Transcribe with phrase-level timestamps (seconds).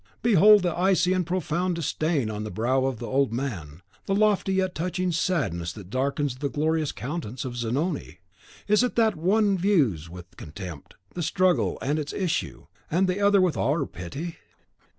[0.23, 4.53] Behold the icy and profound disdain on the brow of the old man, the lofty
[4.53, 8.17] yet touching sadness that darkens the glorious countenance of Zanoni.
[8.67, 13.39] Is it that one views with contempt the struggle and its issue, and the other
[13.41, 14.37] with awe or pity?